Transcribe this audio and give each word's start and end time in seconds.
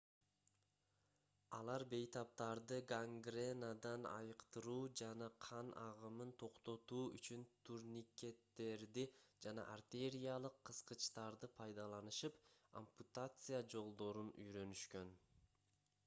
алар 1.57 1.83
бейтаптарды 1.93 2.77
гангренадан 2.91 4.07
айыктыруу 4.11 4.87
жана 5.01 5.27
кан 5.47 5.69
агымын 5.83 6.31
токтотуу 6.45 7.03
үчүн 7.19 7.45
турникеттерди 7.71 9.05
жана 9.47 9.67
артериялык 9.77 10.59
кыскычтарды 10.71 11.51
пайдаланышып 11.63 12.43
ампутация 12.83 13.61
жолдорун 13.77 14.35
үйрөнүшкөн 14.47 15.15